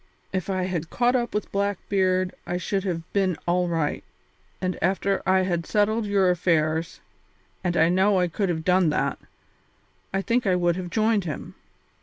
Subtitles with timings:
[0.33, 4.03] If I had caught up with Blackbeard I should have been all right,
[4.59, 7.01] and after I had settled your affairs
[7.63, 9.19] and I know I could have done that
[10.11, 11.53] I think I would have joined him.